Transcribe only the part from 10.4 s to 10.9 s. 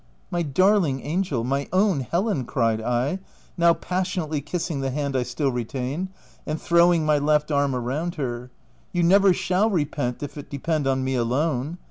depend